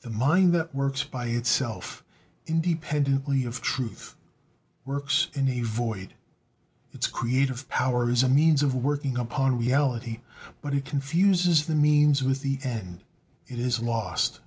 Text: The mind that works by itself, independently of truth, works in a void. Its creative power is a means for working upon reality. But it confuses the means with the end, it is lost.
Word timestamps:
The 0.00 0.08
mind 0.08 0.54
that 0.54 0.74
works 0.74 1.04
by 1.04 1.26
itself, 1.26 2.02
independently 2.46 3.44
of 3.44 3.60
truth, 3.60 4.16
works 4.86 5.28
in 5.34 5.48
a 5.50 5.60
void. 5.60 6.14
Its 6.94 7.06
creative 7.06 7.68
power 7.68 8.08
is 8.08 8.22
a 8.22 8.28
means 8.30 8.62
for 8.62 8.68
working 8.68 9.18
upon 9.18 9.58
reality. 9.58 10.20
But 10.62 10.72
it 10.72 10.86
confuses 10.86 11.66
the 11.66 11.74
means 11.76 12.22
with 12.22 12.40
the 12.40 12.58
end, 12.62 13.04
it 13.48 13.58
is 13.58 13.80
lost. 13.80 14.40